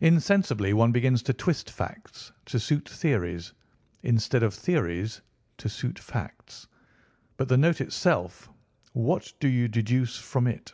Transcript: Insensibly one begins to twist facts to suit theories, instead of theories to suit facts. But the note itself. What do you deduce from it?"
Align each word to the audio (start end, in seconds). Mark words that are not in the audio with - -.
Insensibly 0.00 0.72
one 0.72 0.92
begins 0.92 1.24
to 1.24 1.32
twist 1.34 1.70
facts 1.72 2.30
to 2.44 2.60
suit 2.60 2.88
theories, 2.88 3.52
instead 4.04 4.44
of 4.44 4.54
theories 4.54 5.20
to 5.58 5.68
suit 5.68 5.98
facts. 5.98 6.68
But 7.36 7.48
the 7.48 7.56
note 7.58 7.80
itself. 7.80 8.48
What 8.92 9.32
do 9.40 9.48
you 9.48 9.66
deduce 9.66 10.16
from 10.18 10.46
it?" 10.46 10.72